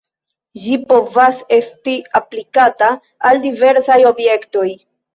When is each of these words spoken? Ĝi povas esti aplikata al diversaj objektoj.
Ĝi 0.63 0.79
povas 0.91 1.43
esti 1.59 1.95
aplikata 2.21 2.91
al 3.31 3.45
diversaj 3.47 4.03
objektoj. 4.17 4.69